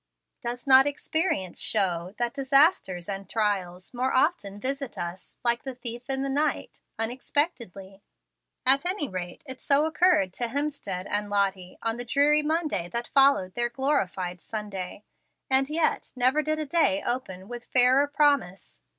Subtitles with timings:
[0.41, 6.09] Does not experience show that disasters and trials more often visit us, like the "thief
[6.09, 8.01] in the night," unexpectedly?
[8.65, 13.09] At any rate, it so occurred to Hemstead and Lottie on the dreary Monday that
[13.09, 15.03] followed their glorified Sunday.
[15.51, 18.79] And yet, never did a day open with fairer promise.